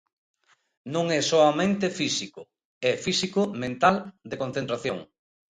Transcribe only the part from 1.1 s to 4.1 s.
é soamente físico, é físico, mental,